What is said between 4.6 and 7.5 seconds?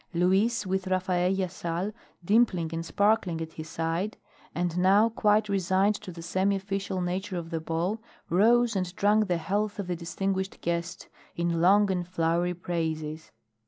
now quite resigned to the semi official nature